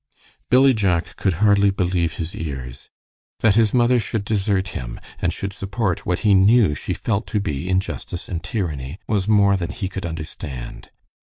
[0.49, 2.89] Billy Jack could hardly believe his ears.
[3.41, 7.39] That his mother should desert him, and should support what he knew she felt to
[7.39, 10.89] be injustice and tyranny, was more than he could understand.